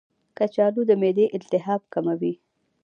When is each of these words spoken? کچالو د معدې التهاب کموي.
کچالو 0.37 0.81
د 0.89 0.91
معدې 1.01 1.25
التهاب 1.37 1.81
کموي. 1.93 2.33